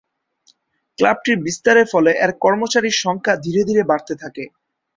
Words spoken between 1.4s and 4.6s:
বিস্তারের ফলে এর কর্মচারীর সংখ্যা ধীরে ধীরে বাড়তে থাকে।